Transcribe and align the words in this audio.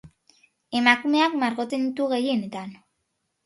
Emakumeak 0.79 1.37
margotzen 1.45 1.87
ditu 1.87 2.11
gehienetan. 2.17 2.77